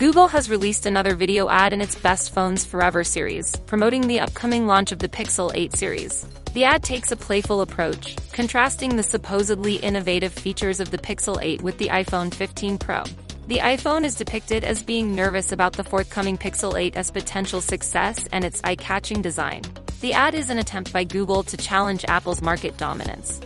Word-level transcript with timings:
Google 0.00 0.28
has 0.28 0.48
released 0.48 0.86
another 0.86 1.14
video 1.14 1.50
ad 1.50 1.74
in 1.74 1.82
its 1.82 1.94
Best 1.94 2.32
Phones 2.32 2.64
Forever 2.64 3.04
series, 3.04 3.54
promoting 3.66 4.08
the 4.08 4.20
upcoming 4.20 4.66
launch 4.66 4.92
of 4.92 4.98
the 4.98 5.10
Pixel 5.10 5.52
8 5.54 5.76
series. 5.76 6.24
The 6.54 6.64
ad 6.64 6.82
takes 6.82 7.12
a 7.12 7.16
playful 7.16 7.60
approach, 7.60 8.16
contrasting 8.32 8.96
the 8.96 9.02
supposedly 9.02 9.74
innovative 9.74 10.32
features 10.32 10.80
of 10.80 10.90
the 10.90 10.96
Pixel 10.96 11.38
8 11.42 11.60
with 11.60 11.76
the 11.76 11.88
iPhone 11.88 12.32
15 12.32 12.78
Pro. 12.78 13.04
The 13.48 13.58
iPhone 13.58 14.04
is 14.04 14.14
depicted 14.14 14.64
as 14.64 14.82
being 14.82 15.14
nervous 15.14 15.52
about 15.52 15.74
the 15.74 15.84
forthcoming 15.84 16.38
Pixel 16.38 16.80
8 16.80 16.96
as 16.96 17.10
potential 17.10 17.60
success 17.60 18.26
and 18.32 18.42
its 18.42 18.62
eye-catching 18.64 19.20
design. 19.20 19.64
The 20.00 20.14
ad 20.14 20.34
is 20.34 20.48
an 20.48 20.58
attempt 20.58 20.94
by 20.94 21.04
Google 21.04 21.42
to 21.42 21.58
challenge 21.58 22.06
Apple's 22.08 22.40
market 22.40 22.78
dominance. 22.78 23.38